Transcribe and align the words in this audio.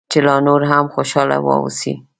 چې 0.11 0.19
لا 0.25 0.35
نور 0.47 0.61
هم 0.71 0.85
خوشاله 0.93 1.37
واوسې. 1.45 1.93